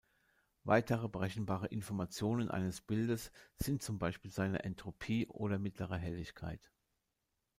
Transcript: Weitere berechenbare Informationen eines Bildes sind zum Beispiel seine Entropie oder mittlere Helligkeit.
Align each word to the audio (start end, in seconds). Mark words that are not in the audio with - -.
Weitere 0.63 1.07
berechenbare 1.09 1.67
Informationen 1.67 2.49
eines 2.49 2.81
Bildes 2.81 3.31
sind 3.57 3.83
zum 3.83 3.99
Beispiel 3.99 4.31
seine 4.31 4.63
Entropie 4.63 5.27
oder 5.27 5.59
mittlere 5.59 5.95
Helligkeit. 5.99 6.71